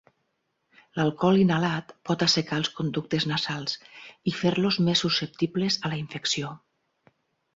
[0.99, 3.77] L'alcohol inhalat pot assecar els conductes nasals
[4.31, 6.51] i fer-los més susceptibles a la infecció.